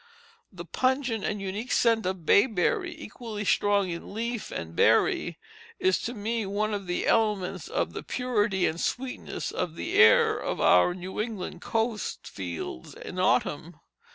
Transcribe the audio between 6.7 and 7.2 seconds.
of the